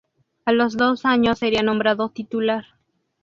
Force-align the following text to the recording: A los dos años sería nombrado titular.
A 0.45 0.51
los 0.51 0.77
dos 0.77 1.05
años 1.05 1.37
sería 1.37 1.61
nombrado 1.61 2.09
titular. 2.09 2.65